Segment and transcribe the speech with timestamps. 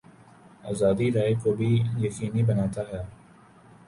[0.63, 1.69] آزادیٔ رائے کو بھی
[2.05, 3.01] یقینی بناتا ہے۔